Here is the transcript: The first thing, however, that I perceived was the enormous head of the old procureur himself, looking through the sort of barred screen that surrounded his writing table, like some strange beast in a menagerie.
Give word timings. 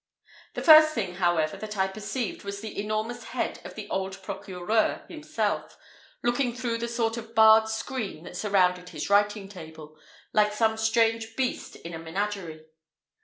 The 0.55 0.63
first 0.63 0.95
thing, 0.95 1.13
however, 1.17 1.57
that 1.57 1.77
I 1.77 1.87
perceived 1.87 2.43
was 2.43 2.59
the 2.59 2.75
enormous 2.79 3.25
head 3.25 3.59
of 3.63 3.75
the 3.75 3.87
old 3.91 4.19
procureur 4.23 5.05
himself, 5.07 5.77
looking 6.23 6.55
through 6.55 6.79
the 6.79 6.87
sort 6.87 7.17
of 7.17 7.35
barred 7.35 7.69
screen 7.69 8.23
that 8.23 8.35
surrounded 8.35 8.89
his 8.89 9.11
writing 9.11 9.47
table, 9.47 9.95
like 10.33 10.53
some 10.53 10.75
strange 10.77 11.35
beast 11.35 11.75
in 11.75 11.93
a 11.93 11.99
menagerie. 11.99 12.65